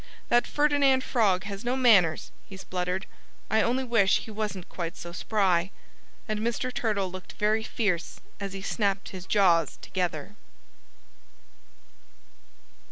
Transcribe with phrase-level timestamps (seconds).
[0.29, 3.05] "That Ferdinand Frog has no manners," he spluttered.
[3.51, 5.69] "I only wish he wasn't quite so spry."
[6.27, 6.73] And Mr.
[6.73, 10.33] Turtle looked very fierce as he snapped his jaws together.